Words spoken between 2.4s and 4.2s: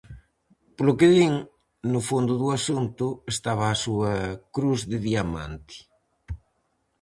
do asunto estaba a súa